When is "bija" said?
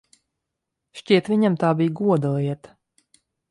1.83-1.95